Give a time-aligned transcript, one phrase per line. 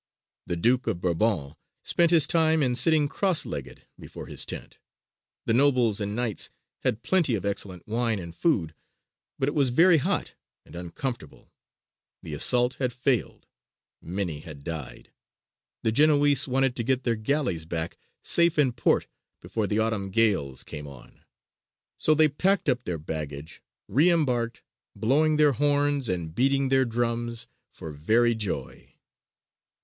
[0.47, 1.53] The Duke of Bourbon
[1.83, 4.79] spent his time in sitting crosslegged before his tent;
[5.45, 8.73] the nobles and knights had plenty of excellent wine and food;
[9.37, 10.33] but it was very hot
[10.65, 11.53] and uncomfortable
[12.23, 13.45] the assault had failed
[14.01, 15.11] many had died
[15.83, 19.05] the Genoese wanted to get their galleys back safe in port
[19.39, 21.23] before the autumn gales came on;
[21.99, 24.63] so they packed up their baggage, and re embarked,
[24.95, 28.95] blowing their horns and beating their drums for very joy.